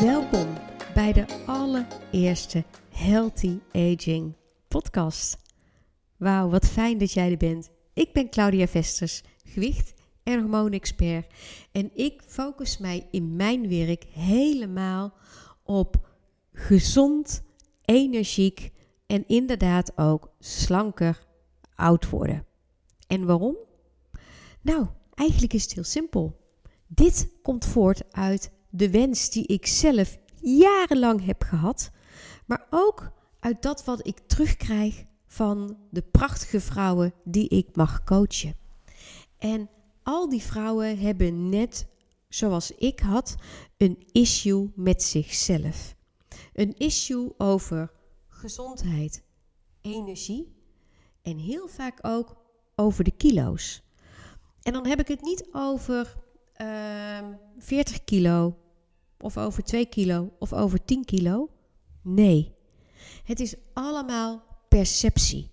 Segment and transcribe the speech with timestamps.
[0.00, 0.46] Welkom
[0.94, 4.34] bij de allereerste Healthy Aging
[4.68, 5.36] podcast.
[6.16, 7.70] Wauw, wat fijn dat jij er bent.
[7.92, 11.32] Ik ben Claudia Vesters, gewicht- en hormoonexpert.
[11.72, 15.14] En ik focus mij in mijn werk helemaal
[15.62, 16.08] op
[16.52, 17.42] gezond,
[17.84, 18.72] energiek
[19.06, 21.26] en inderdaad ook slanker
[21.74, 22.46] oud worden.
[23.06, 23.56] En waarom?
[24.60, 26.40] Nou, eigenlijk is het heel simpel.
[26.86, 31.90] Dit komt voort uit de wens die ik zelf jarenlang heb gehad,
[32.46, 33.10] maar ook
[33.40, 38.56] uit dat wat ik terugkrijg van de prachtige vrouwen die ik mag coachen.
[39.38, 39.70] En
[40.02, 41.86] al die vrouwen hebben net
[42.28, 43.34] zoals ik had
[43.76, 45.94] een issue met zichzelf.
[46.52, 47.92] Een issue over
[48.28, 49.22] gezondheid,
[49.80, 50.54] energie
[51.22, 52.36] en heel vaak ook
[52.74, 53.82] over de kilo's.
[54.62, 56.14] En dan heb ik het niet over
[56.60, 58.56] uh, ehm, 40 kilo,
[59.24, 61.48] of over 2 kilo, of over 10 kilo.
[62.02, 62.54] Nee,
[63.24, 65.50] het is allemaal perceptie.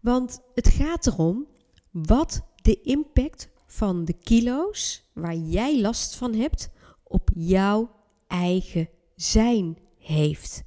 [0.00, 1.46] Want het gaat erom
[1.90, 6.70] wat de impact van de kilo's waar jij last van hebt
[7.02, 7.90] op jouw
[8.26, 10.62] eigen zijn heeft.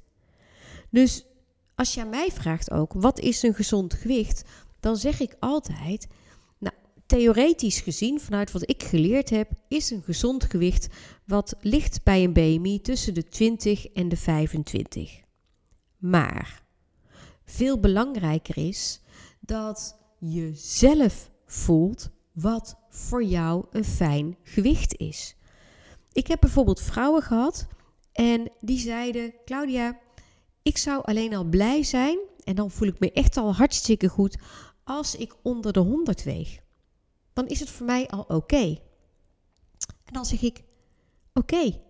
[0.90, 1.26] Dus
[1.74, 4.42] als je mij vraagt ook, wat is een gezond gewicht?
[4.80, 6.06] Dan zeg ik altijd,
[7.06, 10.88] theoretisch gezien, vanuit wat ik geleerd heb, is een gezond gewicht
[11.24, 15.20] wat ligt bij een BMI tussen de 20 en de 25.
[15.98, 16.62] Maar
[17.44, 19.00] veel belangrijker is
[19.40, 25.36] dat je zelf voelt wat voor jou een fijn gewicht is.
[26.12, 27.66] Ik heb bijvoorbeeld vrouwen gehad
[28.12, 29.98] en die zeiden: Claudia,
[30.62, 34.38] ik zou alleen al blij zijn, en dan voel ik me echt al hartstikke goed,
[34.84, 36.62] als ik onder de 100 weeg.
[37.34, 38.78] Dan is het voor mij al oké.
[40.04, 40.62] En dan zeg ik:
[41.32, 41.80] Oké,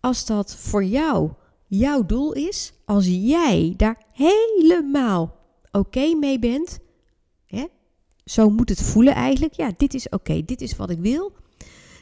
[0.00, 1.30] als dat voor jou
[1.66, 5.38] jouw doel is, als jij daar helemaal
[5.70, 6.78] oké mee bent,
[7.46, 7.66] hè,
[8.24, 9.52] zo moet het voelen eigenlijk.
[9.52, 11.32] Ja, dit is oké, dit is wat ik wil.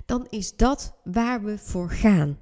[0.07, 2.41] Dan is dat waar we voor gaan.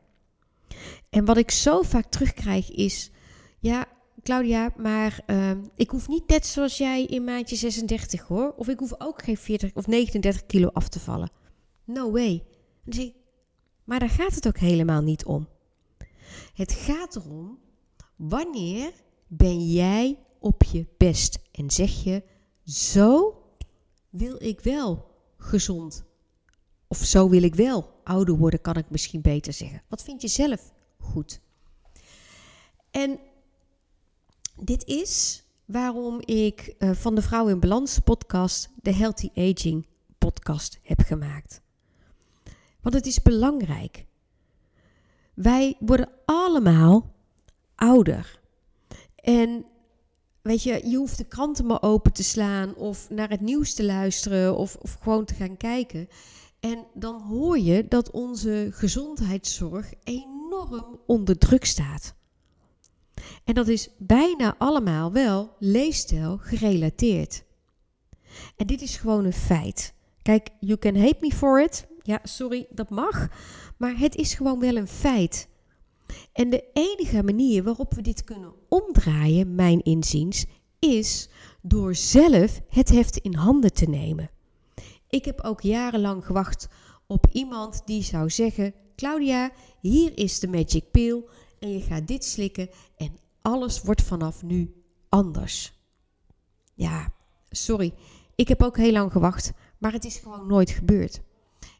[1.11, 3.11] En wat ik zo vaak terugkrijg is,
[3.59, 3.87] ja,
[4.23, 8.55] Claudia, maar ehm, ik hoef niet net zoals jij in maandje 36 hoor.
[8.57, 11.31] Of ik hoef ook geen 40 of 39 kilo af te vallen.
[11.85, 12.45] No way.
[12.85, 13.15] Zeg ik,
[13.85, 15.49] maar daar gaat het ook helemaal niet om.
[16.55, 17.59] Het gaat erom,
[18.17, 18.93] wanneer
[19.27, 21.39] ben jij op je best?
[21.53, 22.23] En zeg je,
[22.65, 23.43] zo
[24.11, 26.05] wil ik wel gezond.
[26.89, 29.83] Of zo wil ik wel ouder worden, kan ik misschien beter zeggen.
[29.89, 31.41] Wat vind je zelf goed?
[32.91, 33.19] En
[34.63, 39.87] dit is waarom ik uh, van de Vrouw in Balans podcast de Healthy Aging
[40.19, 41.61] podcast heb gemaakt.
[42.81, 44.07] Want het is belangrijk.
[45.35, 47.15] Wij worden allemaal
[47.75, 48.41] ouder.
[49.15, 49.65] En
[50.43, 53.85] weet je, je hoeft de kranten maar open te slaan of naar het nieuws te
[53.85, 56.09] luisteren of, of gewoon te gaan kijken.
[56.61, 62.15] En dan hoor je dat onze gezondheidszorg enorm onder druk staat.
[63.45, 67.45] En dat is bijna allemaal wel leefstijl gerelateerd.
[68.57, 69.95] En dit is gewoon een feit.
[70.23, 71.87] Kijk, you can hate me for it.
[72.03, 73.29] Ja, sorry, dat mag.
[73.77, 75.49] Maar het is gewoon wel een feit.
[76.33, 80.47] En de enige manier waarop we dit kunnen omdraaien, mijn inziens,
[80.79, 81.29] is
[81.63, 84.31] door zelf het heft in handen te nemen.
[85.09, 86.69] Ik heb ook jarenlang gewacht
[87.07, 89.51] op iemand die zou zeggen: Claudia,
[89.81, 91.25] hier is de magic pill
[91.67, 95.73] en je gaat dit slikken en alles wordt vanaf nu anders.
[96.75, 97.13] Ja,
[97.51, 97.95] sorry,
[98.35, 101.21] ik heb ook heel lang gewacht, maar het is gewoon nooit gebeurd.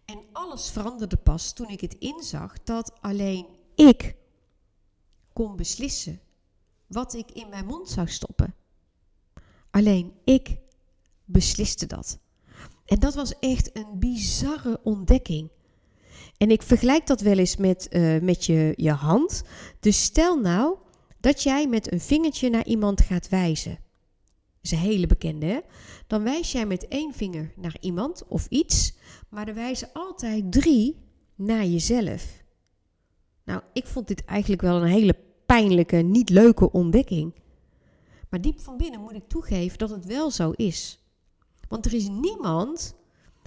[0.05, 4.17] En alles veranderde pas toen ik het inzag dat alleen ik
[5.33, 6.21] kon beslissen
[6.87, 8.55] wat ik in mijn mond zou stoppen.
[9.71, 10.59] Alleen ik
[11.25, 12.19] besliste dat.
[12.85, 15.51] En dat was echt een bizarre ontdekking.
[16.39, 19.43] En ik vergelijk dat wel eens met, uh, met je, je hand.
[19.81, 20.77] Dus stel nou
[21.21, 23.71] dat jij met een vingertje naar iemand gaat wijzen.
[23.71, 23.81] Dat
[24.63, 25.61] is een hele bekende, hè?
[26.07, 28.95] Dan wijs jij met één vinger naar iemand of iets,
[29.29, 30.97] maar er wijzen altijd drie
[31.35, 32.45] naar jezelf.
[33.45, 35.17] Nou, ik vond dit eigenlijk wel een hele
[35.47, 37.35] pijnlijke, niet leuke ontdekking.
[38.29, 41.01] Maar diep van binnen moet ik toegeven dat het wel zo is.
[41.69, 42.95] Want er is niemand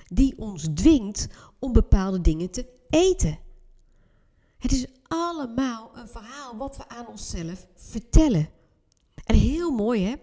[0.07, 1.27] die ons dwingt
[1.59, 3.39] om bepaalde dingen te eten.
[4.57, 8.49] Het is allemaal een verhaal wat we aan onszelf vertellen.
[9.25, 10.15] En heel mooi hè.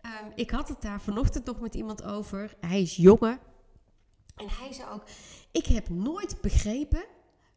[0.00, 2.56] Ehm, ik had het daar vanochtend nog met iemand over.
[2.60, 3.38] Hij is jonger.
[4.36, 5.02] En hij zei ook:
[5.50, 7.04] Ik heb nooit begrepen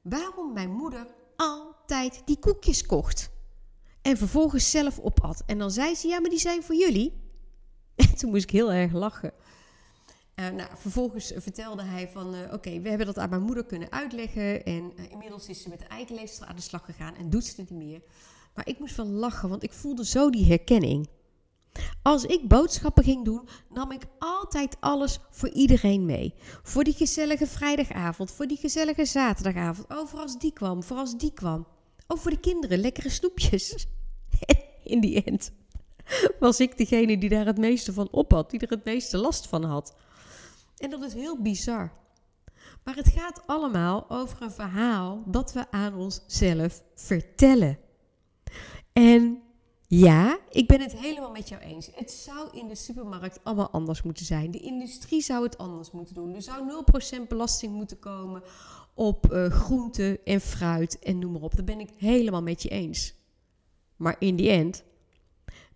[0.01, 3.29] waarom mijn moeder al altijd die koekjes kocht.
[4.01, 5.43] En vervolgens zelf opat.
[5.45, 7.13] En dan zei ze, ja, maar die zijn voor jullie.
[7.95, 9.33] En toen moest ik heel erg lachen.
[10.39, 13.91] Uh, nou, vervolgens vertelde hij van, uh, oké, we hebben dat aan mijn moeder kunnen
[13.91, 14.65] uitleggen.
[14.65, 17.61] En uh, inmiddels is ze met de eikenleefster aan de slag gegaan en doet ze
[17.61, 18.01] het niet meer.
[18.55, 21.07] Maar ik moest wel lachen, want ik voelde zo die herkenning.
[22.01, 26.33] Als ik boodschappen ging doen, nam ik altijd alles voor iedereen mee.
[26.63, 29.87] Voor die gezellige vrijdagavond, voor die gezellige zaterdagavond.
[29.87, 31.67] Oh, voor als die kwam, voor als die kwam.
[32.07, 33.87] Oh, voor de kinderen, lekkere snoepjes.
[34.83, 35.51] In die end
[36.39, 39.47] was ik degene die daar het meeste van op had, die er het meeste last
[39.47, 39.93] van had.
[40.79, 41.91] En dat is heel bizar.
[42.83, 47.77] Maar het gaat allemaal over een verhaal dat we aan onszelf vertellen.
[48.93, 49.41] En
[49.87, 51.89] ja, ik ben het helemaal met jou eens.
[51.93, 54.51] Het zou in de supermarkt allemaal anders moeten zijn.
[54.51, 56.35] De industrie zou het anders moeten doen.
[56.35, 56.83] Er zou
[57.23, 58.43] 0% belasting moeten komen
[58.93, 61.55] op uh, groente en fruit en noem maar op.
[61.55, 63.13] Dat ben ik helemaal met je eens.
[63.95, 64.83] Maar in die end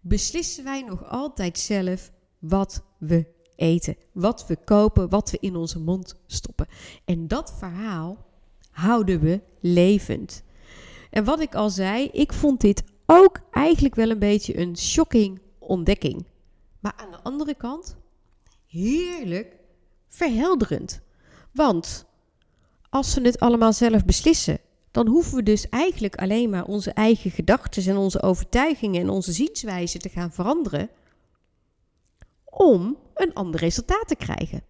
[0.02, 5.80] beslissen wij nog altijd zelf wat we eten, wat we kopen, wat we in onze
[5.80, 6.68] mond stoppen.
[7.06, 8.26] En dat verhaal
[8.72, 10.44] houden we levend.
[11.10, 15.42] En wat ik al zei, ik vond dit ook eigenlijk wel een beetje een shocking
[15.60, 16.26] ontdekking.
[16.80, 17.96] Maar aan de andere kant,
[18.68, 19.56] heerlijk
[20.08, 21.02] verhelderend.
[21.52, 22.06] Want
[22.90, 24.60] als we het allemaal zelf beslissen,
[24.92, 29.32] dan hoeven we dus eigenlijk alleen maar onze eigen gedachten en onze overtuigingen en onze
[29.32, 30.90] zienswijze te gaan veranderen
[32.54, 34.64] om een ander resultaat te krijgen.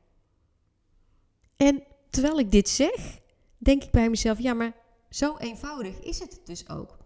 [1.58, 3.20] En terwijl ik dit zeg,
[3.58, 4.76] denk ik bij mezelf: ja, maar
[5.10, 6.98] zo eenvoudig is het dus ook.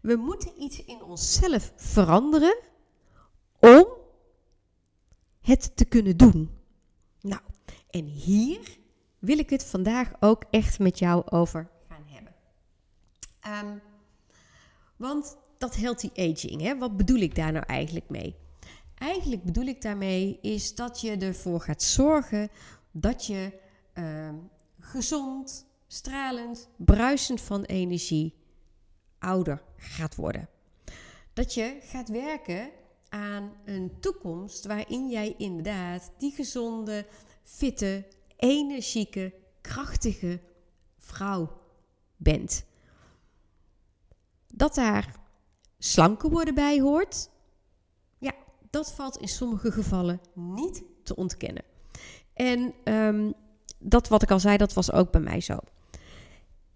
[0.00, 2.58] We moeten iets in onszelf veranderen
[3.60, 3.86] om
[5.40, 6.50] het te kunnen doen.
[7.20, 7.40] Nou,
[7.90, 8.78] en hier
[9.18, 12.34] wil ik het vandaag ook echt met jou over gaan hebben.
[13.46, 13.80] Um,
[14.96, 18.36] want dat healthy aging, hè, wat bedoel ik daar nou eigenlijk mee?
[18.98, 22.50] Eigenlijk bedoel ik daarmee is dat je ervoor gaat zorgen
[22.90, 23.60] dat je
[23.94, 24.28] uh,
[24.78, 28.34] gezond, stralend, bruisend van energie
[29.18, 30.48] ouder gaat worden.
[31.32, 32.70] Dat je gaat werken
[33.08, 37.06] aan een toekomst waarin jij inderdaad die gezonde,
[37.42, 38.06] fitte,
[38.36, 40.40] energieke, krachtige
[40.98, 41.60] vrouw
[42.16, 42.64] bent.
[44.54, 45.16] Dat daar
[45.78, 47.30] slanker worden bij hoort,
[48.70, 51.62] dat valt in sommige gevallen niet te ontkennen.
[52.34, 53.34] En um,
[53.78, 55.56] dat wat ik al zei, dat was ook bij mij zo.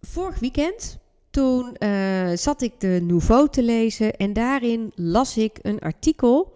[0.01, 0.99] Vorig weekend,
[1.31, 6.53] toen uh, zat ik de Nouveau te lezen en daarin las ik een artikel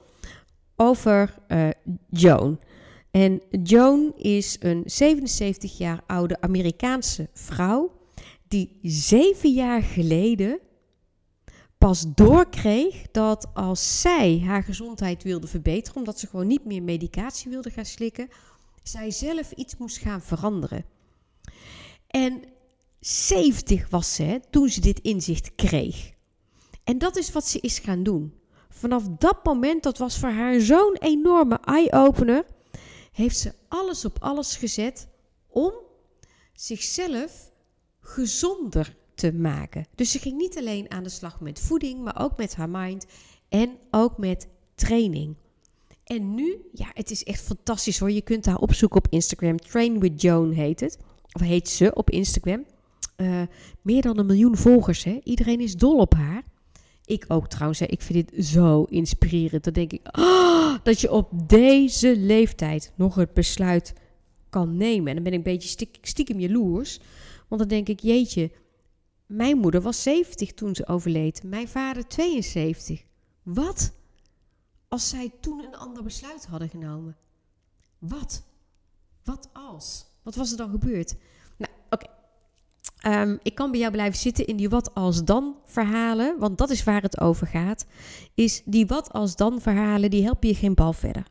[0.76, 1.68] over uh,
[2.10, 2.60] Joan.
[3.10, 7.92] En Joan is een 77 jaar oude Amerikaanse vrouw
[8.48, 10.58] die zeven jaar geleden
[11.78, 17.50] pas doorkreeg dat als zij haar gezondheid wilde verbeteren, omdat ze gewoon niet meer medicatie
[17.50, 18.28] wilde gaan slikken,
[18.82, 20.84] zij zelf iets moest gaan veranderen.
[22.06, 22.42] En
[23.00, 26.12] 70 was ze toen ze dit inzicht kreeg.
[26.84, 28.34] En dat is wat ze is gaan doen.
[28.68, 32.44] Vanaf dat moment, dat was voor haar zo'n enorme eye-opener,
[33.12, 35.08] heeft ze alles op alles gezet
[35.48, 35.72] om
[36.52, 37.50] zichzelf
[38.00, 39.86] gezonder te maken.
[39.94, 43.06] Dus ze ging niet alleen aan de slag met voeding, maar ook met haar mind
[43.48, 45.36] en ook met training.
[46.04, 48.10] En nu, ja, het is echt fantastisch hoor.
[48.10, 49.56] Je kunt haar opzoeken op Instagram.
[49.56, 50.98] Train with Joan heet het.
[51.32, 52.64] Of heet ze op Instagram.
[53.16, 53.42] Uh,
[53.82, 55.20] meer dan een miljoen volgers, hè.
[55.24, 56.42] Iedereen is dol op haar.
[57.04, 57.78] Ik ook trouwens.
[57.78, 57.86] Hè.
[57.86, 59.64] Ik vind dit zo inspirerend.
[59.64, 63.94] Dan denk ik oh, dat je op deze leeftijd nog het besluit
[64.50, 65.08] kan nemen.
[65.08, 67.00] En dan ben ik een beetje stiekem jaloers.
[67.48, 68.50] Want dan denk ik, jeetje,
[69.26, 71.42] mijn moeder was 70 toen ze overleed.
[71.42, 73.04] Mijn vader 72.
[73.42, 73.92] Wat?
[74.88, 77.16] Als zij toen een ander besluit hadden genomen.
[77.98, 78.42] Wat?
[79.24, 80.06] Wat als?
[80.22, 81.14] Wat was er dan gebeurd?
[81.56, 82.06] Nou, oké.
[83.00, 86.70] Ehm, ik kan bij jou blijven zitten in die wat als dan verhalen, want dat
[86.70, 87.86] is waar het over gaat.
[88.34, 91.26] Is die wat als dan verhalen, die helpen je geen bal verder.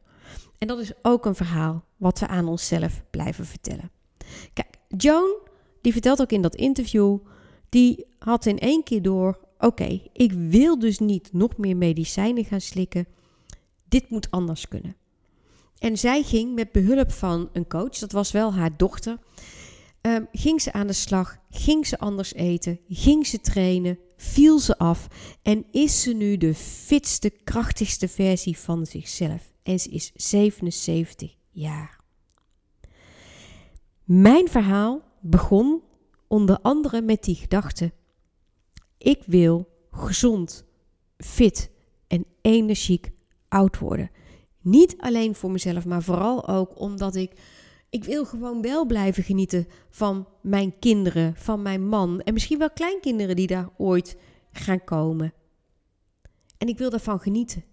[0.57, 3.91] En dat is ook een verhaal wat we aan onszelf blijven vertellen.
[4.53, 5.35] Kijk, Joan,
[5.81, 7.17] die vertelt ook in dat interview,
[7.69, 12.61] die had in één keer door: oké, ik wil dus niet nog meer medicijnen gaan
[12.61, 13.07] slikken.
[13.87, 14.95] Dit moet anders kunnen.
[15.77, 19.19] En zij ging met behulp van een coach, dat was wel haar dochter,
[20.01, 24.77] um, ging ze aan de slag, ging ze anders eten, ging ze trainen, viel ze
[24.77, 25.07] af
[25.41, 29.53] en is ze nu de fitste, krachtigste versie van zichzelf.
[29.63, 31.99] En ze is 77 jaar.
[34.03, 35.81] Mijn verhaal begon
[36.35, 37.93] onder andere met die gedachte:
[38.97, 40.65] Ik wil gezond,
[41.17, 41.71] fit
[42.07, 43.11] en energiek
[43.47, 44.11] oud worden.
[44.61, 47.31] Niet alleen voor mezelf, maar vooral ook omdat ik.
[47.89, 52.71] Ik wil gewoon wel blijven genieten van mijn kinderen, van mijn man en misschien wel
[52.71, 54.17] kleinkinderen die daar ooit
[54.51, 55.33] gaan komen.
[56.57, 57.63] En ik wil daarvan genieten.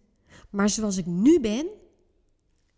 [0.51, 1.67] Maar zoals ik nu ben,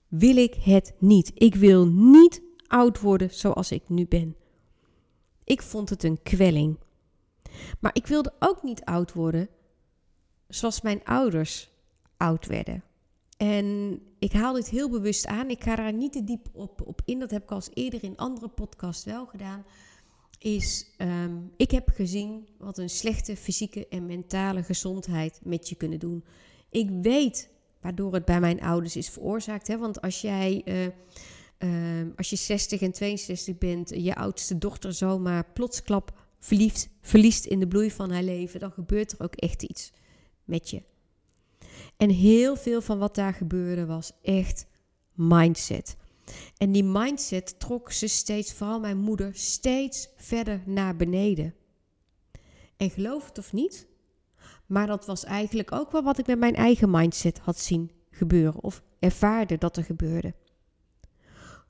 [0.08, 1.30] wil ik het niet.
[1.34, 4.36] Ik wil niet oud worden zoals ik nu ben.
[5.44, 6.78] Ik vond het een kwelling.
[7.80, 9.48] Maar ik wilde ook niet oud worden
[10.48, 11.70] zoals mijn ouders
[12.16, 12.84] oud werden.
[13.36, 15.50] En ik haal dit heel bewust aan.
[15.50, 17.18] Ik ga daar niet te diep op, op in.
[17.18, 19.64] Dat heb ik al eerder in andere podcasts wel gedaan.
[20.38, 25.98] Is, um, ik heb gezien wat een slechte fysieke en mentale gezondheid met je kunnen
[25.98, 26.24] doen.
[26.70, 27.48] Ik weet
[27.80, 29.66] waardoor het bij mijn ouders is veroorzaakt.
[29.66, 29.78] Hè?
[29.78, 30.86] Want als jij, uh,
[31.64, 37.60] uh, als je 60 en 62 bent, je oudste dochter zomaar plotsklap verliefd, verliest in
[37.60, 39.92] de bloei van haar leven, dan gebeurt er ook echt iets
[40.44, 40.82] met je.
[41.96, 44.66] En heel veel van wat daar gebeurde was echt
[45.12, 45.96] mindset.
[46.56, 51.54] En die mindset trok ze steeds, vooral mijn moeder, steeds verder naar beneden.
[52.76, 53.86] En geloof het of niet,
[54.66, 58.62] maar dat was eigenlijk ook wel wat ik met mijn eigen mindset had zien gebeuren
[58.62, 60.34] of ervaarde dat er gebeurde.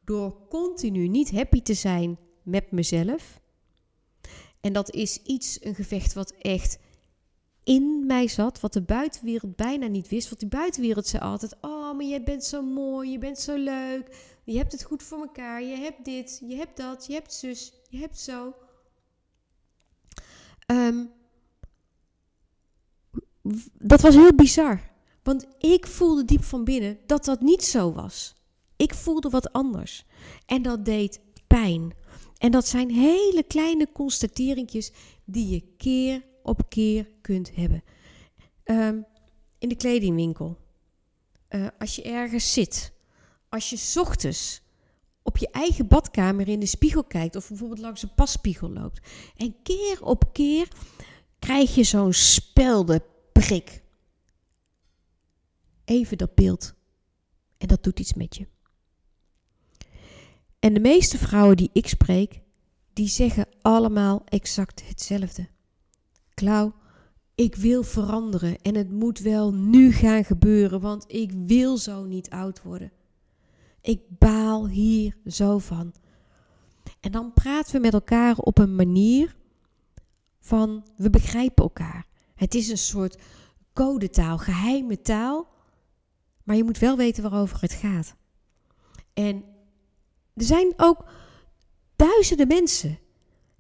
[0.05, 3.41] Door continu niet happy te zijn met mezelf.
[4.61, 6.79] En dat is iets, een gevecht wat echt
[7.65, 10.29] in mij zat, wat de buitenwereld bijna niet wist.
[10.29, 14.37] Want die buitenwereld zei altijd: Oh, maar je bent zo mooi, je bent zo leuk,
[14.45, 17.73] je hebt het goed voor elkaar, je hebt dit, je hebt dat, je hebt zus,
[17.89, 18.55] je hebt zo.
[20.67, 21.11] Um,
[23.73, 24.93] dat was heel bizar.
[25.23, 28.35] Want ik voelde diep van binnen dat dat niet zo was.
[28.77, 30.05] Ik voelde wat anders.
[30.47, 31.95] En dat deed pijn.
[32.39, 34.93] En dat zijn hele kleine constateringjes
[35.25, 37.85] die je keer op keer kunt hebben.
[38.65, 39.07] Um,
[39.59, 40.59] in de kledingwinkel.
[41.49, 42.93] Uh, als je ergens zit.
[43.49, 44.63] Als je ochtends
[45.23, 47.37] op je eigen badkamer in de spiegel kijkt.
[47.37, 49.07] Of bijvoorbeeld langs een passpiegel loopt.
[49.37, 50.69] En keer op keer
[51.39, 53.03] krijg je zo'n spelde
[53.33, 53.83] prik.
[55.85, 56.75] Even dat beeld.
[57.59, 58.47] En dat doet iets met je.
[60.65, 62.41] En de meeste vrouwen die ik spreek,
[62.93, 65.49] die zeggen allemaal exact hetzelfde.
[66.35, 66.75] Klauw,
[67.35, 72.31] ik wil veranderen en het moet wel nu gaan gebeuren, want ik wil zo niet
[72.31, 72.93] oud worden.
[73.81, 75.95] Ik baal hier zo van.
[77.01, 79.37] En dan praten we met elkaar op een manier
[80.41, 82.07] van we begrijpen elkaar.
[82.35, 83.19] Het is een soort
[83.73, 85.49] codetaal, geheime taal,
[86.43, 88.15] maar je moet wel weten waarover het gaat.
[89.13, 89.53] En
[90.35, 91.05] er zijn ook
[91.97, 92.99] duizenden mensen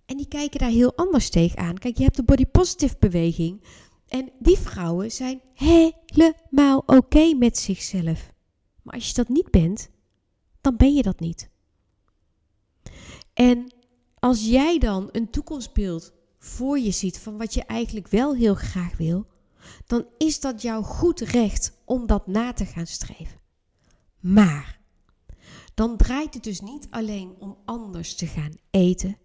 [0.06, 1.78] en die kijken daar heel anders tegenaan.
[1.78, 3.64] Kijk, je hebt de body positive beweging
[4.08, 8.32] en die vrouwen zijn helemaal oké met zichzelf.
[8.82, 9.90] Maar als je dat niet bent,
[10.60, 11.50] dan ben je dat niet.
[13.34, 13.74] En
[14.18, 18.96] als jij dan een toekomstbeeld voor je ziet van wat je eigenlijk wel heel graag
[18.96, 19.26] wil,
[19.86, 23.40] dan is dat jouw goed recht om dat na te gaan streven.
[24.20, 24.80] Maar
[25.74, 29.18] dan draait het dus niet alleen om anders te gaan eten.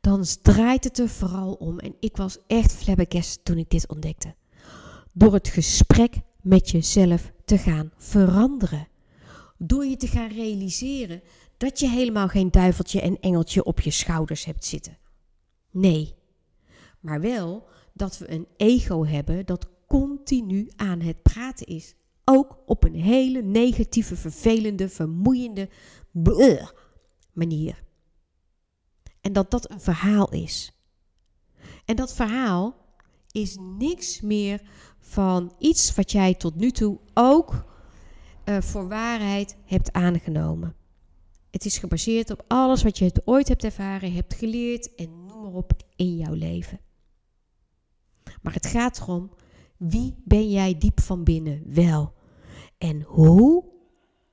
[0.00, 4.34] Dan draait het er vooral om, en ik was echt flabbergast toen ik dit ontdekte,
[5.12, 8.88] door het gesprek met jezelf te gaan veranderen.
[9.58, 11.22] Door je te gaan realiseren
[11.56, 14.98] dat je helemaal geen duiveltje en engeltje op je schouders hebt zitten.
[15.70, 16.14] Nee,
[17.00, 21.94] maar wel dat we een ego hebben dat continu aan het praten is.
[22.32, 25.68] Ook op een hele negatieve, vervelende, vermoeiende
[27.32, 27.82] manier.
[29.20, 30.72] En dat dat een verhaal is.
[31.84, 32.76] En dat verhaal
[33.30, 34.60] is niks meer
[34.98, 37.64] van iets wat jij tot nu toe ook
[38.44, 40.74] uh, voor waarheid hebt aangenomen.
[41.50, 45.52] Het is gebaseerd op alles wat je ooit hebt ervaren, hebt geleerd en noem maar
[45.52, 46.80] op in jouw leven.
[48.42, 49.30] Maar het gaat erom,
[49.76, 52.18] wie ben jij diep van binnen wel?
[52.78, 53.64] En hoe,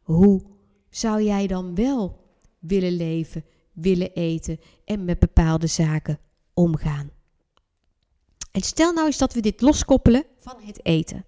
[0.02, 0.42] hoe
[0.90, 2.26] zou jij dan wel
[2.60, 6.20] willen leven, willen eten en met bepaalde zaken
[6.54, 7.12] omgaan?
[8.52, 11.26] En stel nou eens dat we dit loskoppelen van het eten.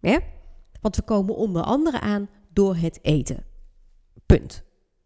[0.00, 0.20] Ja?
[0.80, 3.44] Want we komen onder andere aan door het eten.
[4.26, 4.62] Punt.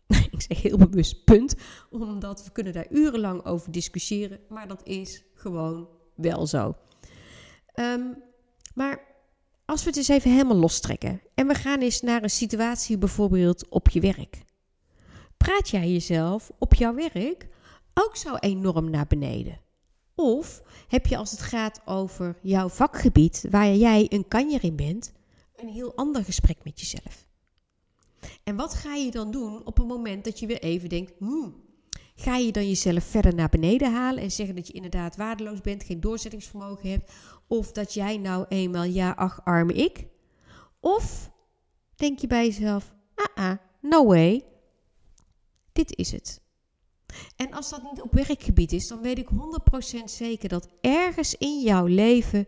[0.31, 1.55] Ik zeg heel bewust punt,
[1.91, 6.75] omdat we kunnen daar urenlang over discussiëren, maar dat is gewoon wel zo.
[7.75, 8.23] Um,
[8.75, 9.14] maar
[9.65, 13.69] als we het eens even helemaal lostrekken en we gaan eens naar een situatie bijvoorbeeld
[13.69, 14.43] op je werk.
[15.37, 17.49] Praat jij jezelf op jouw werk
[17.95, 19.61] ook zo enorm naar beneden?
[20.15, 25.13] Of heb je als het gaat over jouw vakgebied, waar jij een kanjer in bent,
[25.57, 27.27] een heel ander gesprek met jezelf?
[28.45, 31.55] En wat ga je dan doen op het moment dat je weer even denkt, hmm,
[32.17, 35.85] ga je dan jezelf verder naar beneden halen en zeggen dat je inderdaad waardeloos bent,
[35.85, 37.13] geen doorzettingsvermogen hebt,
[37.59, 40.07] of dat jij nou eenmaal ja, ach, arme ik?
[40.81, 41.31] Of
[41.95, 44.45] denk je bij jezelf, ah, ah, no way,
[45.73, 46.43] dit is het.
[47.37, 49.29] En als dat niet op werkgebied is, dan weet ik
[50.01, 52.47] 100% zeker dat ergens in jouw leven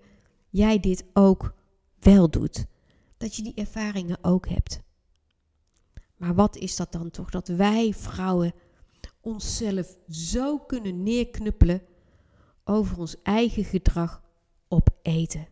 [0.51, 1.55] jij dit ook
[1.99, 2.67] wel doet.
[3.17, 4.81] Dat je die ervaringen ook hebt.
[6.17, 7.31] Maar wat is dat dan toch?
[7.31, 8.55] Dat wij vrouwen
[9.21, 11.83] onszelf zo kunnen neerknuppelen
[12.65, 14.25] over ons eigen gedrag
[14.69, 15.49] op eten.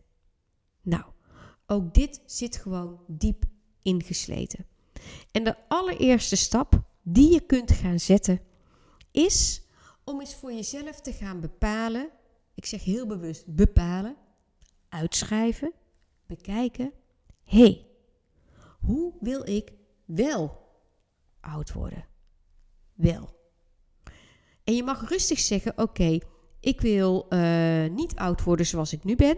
[0.81, 1.03] Nou,
[1.65, 3.45] ook dit zit gewoon diep
[3.81, 4.65] ingesleten.
[5.31, 8.41] En de allereerste stap die je kunt gaan zetten
[9.11, 9.61] is
[10.03, 12.09] om eens voor jezelf te gaan bepalen.
[12.53, 14.15] Ik zeg heel bewust bepalen,
[14.89, 15.73] uitschrijven,
[16.25, 16.91] bekijken.
[17.43, 17.85] Hé, hey,
[18.79, 19.73] hoe wil ik
[20.05, 20.63] wel
[21.39, 22.05] oud worden?
[22.93, 23.33] Wel.
[24.63, 26.19] En je mag rustig zeggen: Oké,
[26.65, 29.37] ik wil uh, niet oud worden zoals ik nu ben.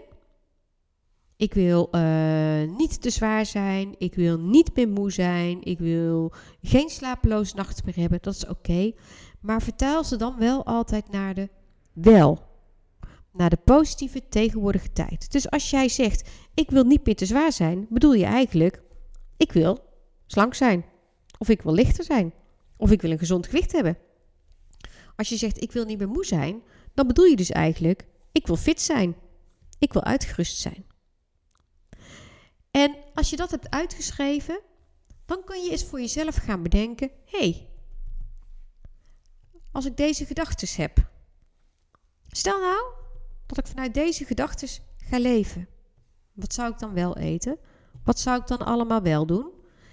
[1.36, 3.94] Ik wil uh, niet te zwaar zijn.
[3.98, 5.62] Ik wil niet meer moe zijn.
[5.62, 6.32] Ik wil
[6.62, 8.18] geen slapeloze nachten meer hebben.
[8.22, 8.92] Dat is oké.
[9.40, 11.48] Maar vertaal ze dan wel altijd naar de
[11.92, 12.46] wel.
[13.32, 15.32] Naar de positieve tegenwoordige tijd.
[15.32, 18.82] Dus als jij zegt: Ik wil niet meer te zwaar zijn, bedoel je eigenlijk:
[19.36, 19.78] Ik wil
[20.26, 20.84] slank zijn.
[21.38, 22.32] Of ik wil lichter zijn.
[22.76, 23.98] Of ik wil een gezond gewicht hebben.
[25.16, 26.62] Als je zegt: Ik wil niet meer moe zijn,
[26.98, 29.16] dan bedoel je dus eigenlijk: Ik wil fit zijn.
[29.78, 30.86] Ik wil uitgerust zijn.
[32.70, 34.60] En als je dat hebt uitgeschreven,
[35.26, 37.68] dan kun je eens voor jezelf gaan bedenken: hé, hey,
[39.72, 41.10] als ik deze gedachten heb.
[42.28, 42.82] Stel nou
[43.46, 45.68] dat ik vanuit deze gedachten ga leven.
[46.32, 47.58] Wat zou ik dan wel eten?
[48.04, 49.50] Wat zou ik dan allemaal wel doen?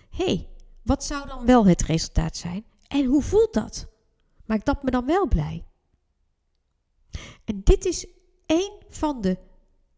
[0.10, 0.49] Hé, hey,
[0.84, 2.65] wat zou dan wel het resultaat zijn?
[2.88, 3.88] En hoe voelt dat?
[4.45, 5.65] Maakt dat me dan wel blij?
[7.45, 8.08] En dit is
[8.45, 9.38] één van de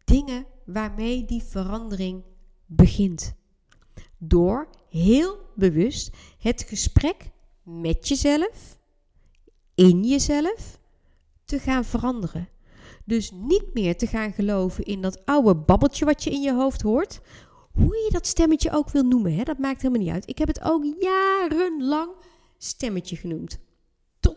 [0.06, 2.24] dingen waarmee die verandering
[2.66, 3.36] begint.
[4.18, 7.30] Door heel bewust het gesprek
[7.64, 8.80] met jezelf,
[9.76, 10.80] in jezelf,
[11.46, 12.50] te gaan veranderen.
[13.06, 16.82] Dus niet meer te gaan geloven in dat oude babbeltje wat je in je hoofd
[16.82, 17.22] hoort.
[17.72, 20.30] Hoe je dat stemmetje ook wil noemen, hè, dat maakt helemaal niet uit.
[20.30, 22.12] Ik heb het ook jarenlang
[22.58, 23.60] stemmetje genoemd.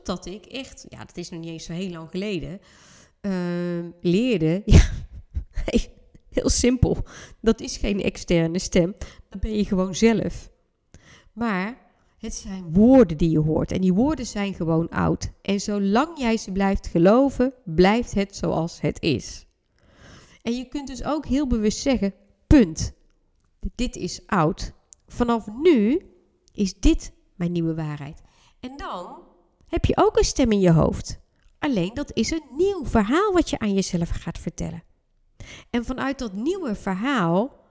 [0.02, 2.60] Totdat ik echt, ja, dat is nog niet eens zo heel lang geleden,
[3.20, 3.32] uh,
[4.00, 4.62] leerde.
[4.64, 4.90] Ja,
[6.30, 6.96] Heel simpel.
[7.40, 8.94] Dat is geen externe stem.
[9.28, 10.50] Dat ben je gewoon zelf.
[11.32, 11.78] Maar
[12.18, 13.72] het zijn woorden die je hoort.
[13.72, 15.30] En die woorden zijn gewoon oud.
[15.42, 19.46] En zolang jij ze blijft geloven, blijft het zoals het is.
[20.42, 22.14] En je kunt dus ook heel bewust zeggen:
[22.46, 22.92] punt.
[23.74, 24.72] Dit is oud.
[25.06, 26.00] Vanaf nu
[26.52, 28.22] is dit mijn nieuwe waarheid.
[28.60, 29.18] En dan
[29.70, 31.18] heb je ook een stem in je hoofd.
[31.58, 34.82] Alleen dat is een nieuw verhaal wat je aan jezelf gaat vertellen.
[35.70, 37.64] En vanuit dat nieuwe verhaal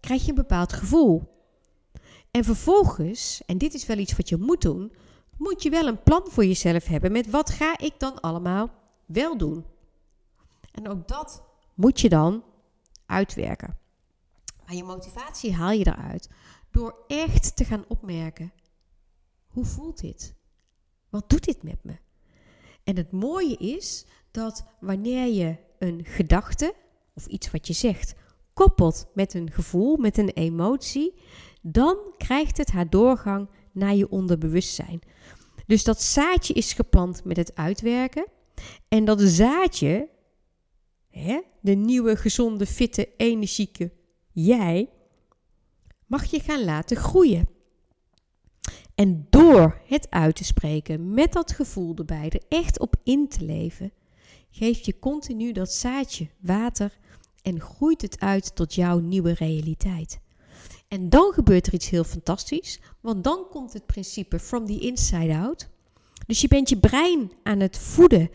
[0.00, 1.32] krijg je een bepaald gevoel.
[2.30, 4.92] En vervolgens, en dit is wel iets wat je moet doen,
[5.36, 8.70] moet je wel een plan voor jezelf hebben met wat ga ik dan allemaal
[9.06, 9.64] wel doen.
[10.72, 11.42] En ook dat
[11.74, 12.44] moet je dan
[13.06, 13.78] uitwerken.
[14.66, 16.28] Maar je motivatie haal je eruit
[16.70, 18.52] door echt te gaan opmerken:
[19.48, 20.34] hoe voelt dit?
[21.14, 21.96] Wat doet dit met me?
[22.84, 26.74] En het mooie is dat wanneer je een gedachte,
[27.14, 28.14] of iets wat je zegt
[28.52, 31.14] koppelt met een gevoel, met een emotie,
[31.62, 35.00] dan krijgt het haar doorgang naar je onderbewustzijn.
[35.66, 38.26] Dus dat zaadje is geplant met het uitwerken.
[38.88, 40.08] En dat zaadje,
[41.10, 43.92] hè, de nieuwe, gezonde, fitte, energieke
[44.32, 44.90] jij,
[46.06, 47.53] mag je gaan laten groeien.
[48.94, 53.44] En door het uit te spreken, met dat gevoel erbij, er echt op in te
[53.44, 53.92] leven,
[54.50, 56.98] geef je continu dat zaadje water
[57.42, 60.20] en groeit het uit tot jouw nieuwe realiteit.
[60.88, 65.36] En dan gebeurt er iets heel fantastisch, want dan komt het principe from the inside
[65.36, 65.68] out.
[66.26, 68.30] Dus je bent je brein aan het voeden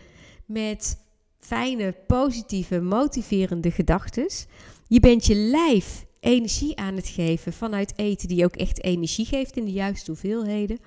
[0.45, 0.97] met
[1.39, 4.29] fijne, positieve, motiverende gedachten.
[4.87, 9.57] Je bent je lijf energie aan het geven vanuit eten die ook echt energie geeft
[9.57, 10.79] in de juiste hoeveelheden.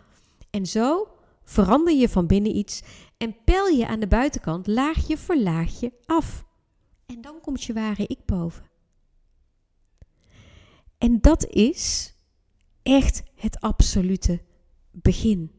[0.51, 1.09] En zo
[1.45, 2.83] verander je van binnen iets
[3.17, 6.45] en pel je aan de buitenkant laagje voor laagje af.
[7.07, 8.71] En dan komt je ware ik boven.
[10.99, 12.15] En dat is
[12.83, 14.43] echt het absolute
[14.91, 15.53] begin.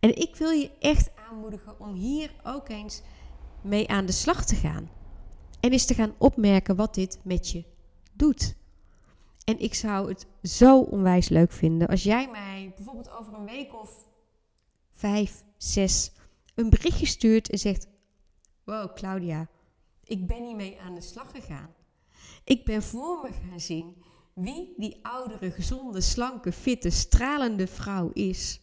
[0.00, 3.02] En ik wil je echt aanmoedigen om hier ook eens
[3.62, 4.90] mee aan de slag te gaan.
[5.60, 7.64] En eens te gaan opmerken wat dit met je
[8.12, 8.56] doet.
[9.46, 13.74] En ik zou het zo onwijs leuk vinden als jij mij bijvoorbeeld over een week
[13.74, 14.08] of
[14.90, 16.12] vijf, zes
[16.54, 17.86] een berichtje stuurt en zegt:
[18.64, 19.48] Wow, Claudia,
[20.04, 21.74] ik ben hiermee aan de slag gegaan.
[22.44, 24.02] Ik ben voor me gaan zien
[24.34, 28.60] wie die oudere, gezonde, slanke, fitte, stralende vrouw is.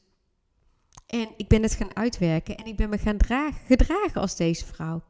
[1.05, 4.65] En ik ben het gaan uitwerken en ik ben me gaan dragen, gedragen als deze
[4.65, 5.03] vrouw.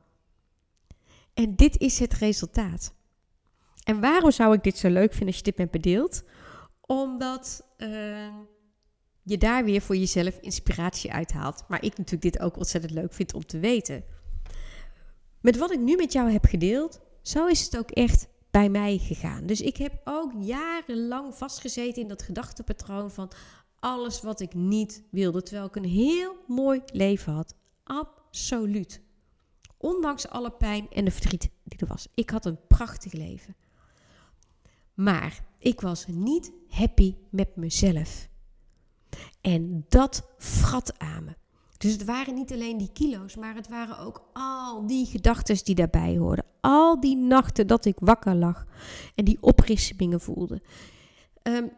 [1.34, 2.94] En dit is het resultaat.
[3.84, 6.24] En waarom zou ik dit zo leuk vinden als je dit met bedeelt?
[6.82, 8.28] Omdat uh,
[9.24, 11.64] je daar weer voor jezelf inspiratie uithaalt.
[11.68, 14.04] Maar ik natuurlijk dit ook ontzettend leuk vind om te weten.
[15.42, 18.98] Met wat ik nu met jou heb gedeeld, zo is het ook echt bij mij
[18.98, 19.46] gegaan.
[19.46, 23.32] Dus ik heb ook jarenlang vastgezeten in dat gedachtepatroon van
[23.80, 27.56] alles wat ik niet wilde, terwijl ik een heel mooi leven had.
[27.84, 29.02] Absoluut.
[29.78, 32.08] Ondanks alle pijn en de verdriet die er was.
[32.14, 33.56] Ik had een prachtig leven.
[34.94, 38.30] Maar ik was niet happy met mezelf.
[39.42, 41.36] En dat vrat aan me.
[41.78, 45.76] Dus het waren niet alleen die kilo's, maar het waren ook al die gedachten die
[45.76, 46.46] daarbij hoorden.
[46.62, 48.66] Al die nachten dat ik wakker lag
[49.16, 50.62] en die oprispingen voelde.
[51.44, 51.72] Um,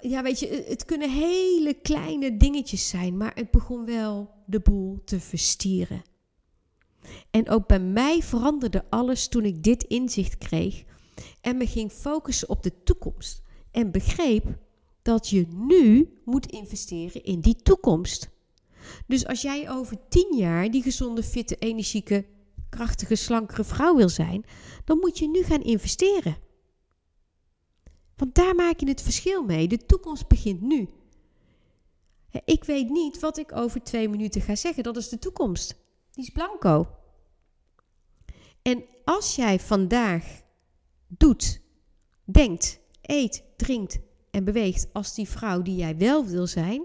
[0.00, 5.02] ja, weet je, het kunnen hele kleine dingetjes zijn, maar het begon wel de boel
[5.04, 6.02] te verstieren.
[7.30, 10.84] En ook bij mij veranderde alles toen ik dit inzicht kreeg
[11.40, 13.42] en me ging focussen op de toekomst.
[13.70, 14.58] En begreep
[15.02, 18.30] dat je nu moet investeren in die toekomst.
[19.06, 22.26] Dus als jij over tien jaar die gezonde, fitte, energieke,
[22.68, 24.44] krachtige, slankere vrouw wil zijn,
[24.84, 26.36] dan moet je nu gaan investeren.
[28.16, 29.68] Want daar maak je het verschil mee.
[29.68, 30.88] De toekomst begint nu.
[32.44, 34.82] Ik weet niet wat ik over twee minuten ga zeggen.
[34.82, 35.76] Dat is de toekomst.
[36.12, 36.86] Die is blanco.
[38.62, 40.41] En als jij vandaag
[41.16, 41.60] doet,
[42.24, 43.98] denkt, eet, drinkt
[44.30, 46.84] en beweegt als die vrouw die jij wel wil zijn,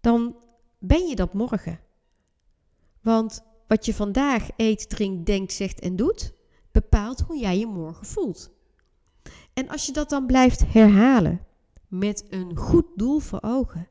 [0.00, 0.36] dan
[0.78, 1.80] ben je dat morgen.
[3.00, 6.34] Want wat je vandaag eet, drinkt, denkt, zegt en doet,
[6.72, 8.50] bepaalt hoe jij je morgen voelt.
[9.52, 11.46] En als je dat dan blijft herhalen
[11.88, 13.88] met een goed doel voor ogen,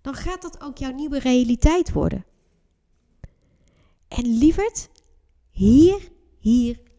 [0.00, 2.24] dan gaat dat ook jouw nieuwe realiteit worden.
[4.08, 4.88] En lieverd,
[5.50, 6.09] hier,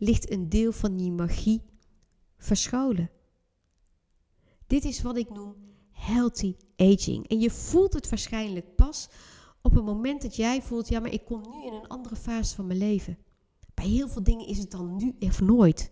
[0.02, 1.62] ligt een deel van die magie
[2.38, 3.10] verscholen.
[4.68, 5.56] Dit is wat ik noem
[5.92, 7.28] healthy aging.
[7.28, 9.10] En je voelt het waarschijnlijk pas
[9.62, 12.56] op het moment dat jij voelt, ja, maar ik kom nu in een andere fase
[12.56, 13.18] van mijn leven.
[13.74, 15.92] Bij heel veel dingen is het dan nu of nooit.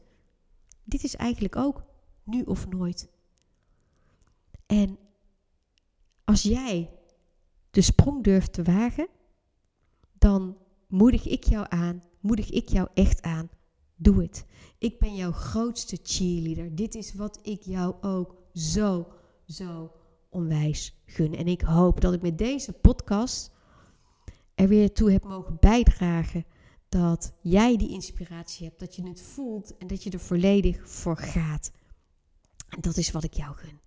[0.84, 1.84] Dit is eigenlijk ook
[2.24, 3.10] nu of nooit.
[4.66, 4.98] En
[6.24, 6.90] als jij
[7.72, 9.08] de sprong durft te wagen,
[10.18, 13.50] dan moedig ik jou aan, moedig ik jou echt aan.
[14.02, 14.46] Doe het.
[14.78, 16.76] Ik ben jouw grootste cheerleader.
[16.76, 19.08] Dit is wat ik jou ook zo,
[19.46, 19.92] zo
[20.30, 21.36] onwijs gun.
[21.36, 23.52] En ik hoop dat ik met deze podcast
[24.56, 26.46] er weer toe heb mogen bijdragen
[26.90, 31.18] dat jij die inspiratie hebt, dat je het voelt en dat je er volledig voor
[31.18, 31.72] gaat.
[32.70, 33.80] En dat is wat ik jou gun.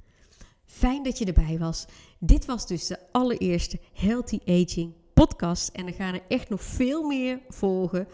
[0.65, 1.87] Fijn dat je erbij was.
[2.19, 5.69] Dit was dus de allereerste Healthy Aging podcast.
[5.69, 8.09] En er gaan er echt nog veel meer volgen.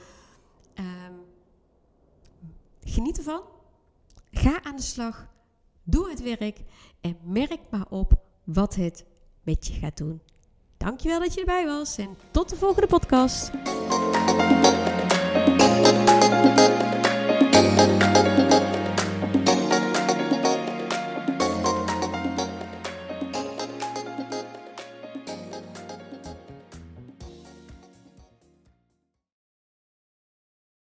[0.75, 1.28] Um,
[2.89, 3.43] Geniet ervan.
[4.31, 5.29] Ga aan de slag.
[5.83, 6.61] Doe het werk.
[7.01, 8.13] En merk maar op
[8.45, 9.05] wat het
[9.43, 10.21] met je gaat doen.
[10.77, 13.51] Dankjewel dat je erbij was en tot de volgende podcast.